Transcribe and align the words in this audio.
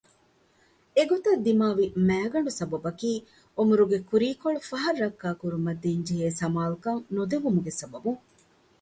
އެގޮތަށް 0.97 1.43
ދިމާވި 1.45 1.85
މައިގަނޑު 2.07 2.51
ސަބަބަކީ 2.59 3.11
ޢުމުރުގެ 3.57 3.99
ކުރީ 4.09 4.29
ކޮޅު 4.41 4.59
ފަހަށް 4.69 4.99
ރައްކާކުރުމަށް 5.03 5.81
ދޭންޖެހޭ 5.83 6.27
ސަމާލުކަން 6.41 7.01
ނުދެވުމުގެ 7.15 7.71
ސަބަބުން 7.79 8.21